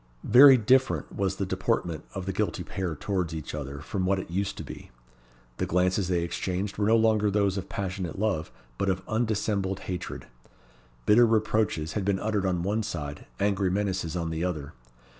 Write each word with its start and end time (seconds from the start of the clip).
Very 0.23 0.57
different 0.57 1.15
was 1.15 1.35
the 1.35 1.45
deportment 1.45 2.05
of 2.15 2.25
the 2.25 2.33
guilty 2.33 2.63
pair 2.63 2.95
towards 2.95 3.35
each 3.35 3.53
other 3.53 3.81
from 3.81 4.03
what 4.03 4.17
it 4.17 4.31
used 4.31 4.57
to 4.57 4.63
be. 4.63 4.89
The 5.57 5.67
glances 5.67 6.07
they 6.07 6.23
exchanged 6.23 6.79
were 6.79 6.87
no 6.87 6.95
longer 6.97 7.29
those 7.29 7.55
of 7.55 7.69
passionate 7.69 8.17
love, 8.17 8.51
but 8.79 8.89
of 8.89 9.07
undissembled 9.07 9.81
hatred. 9.81 10.25
Bitter 11.05 11.27
reproaches 11.27 11.93
had 11.93 12.03
been 12.03 12.17
uttered 12.19 12.47
on 12.47 12.63
one 12.63 12.81
side, 12.81 13.27
angry 13.39 13.69
menaces 13.69 14.15
on 14.15 14.31
the 14.31 14.43
other. 14.43 14.73